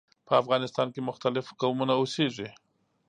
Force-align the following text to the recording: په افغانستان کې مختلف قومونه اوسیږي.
په 0.27 0.33
افغانستان 0.41 0.87
کې 0.93 1.07
مختلف 1.09 1.45
قومونه 1.61 1.93
اوسیږي. 1.99 2.49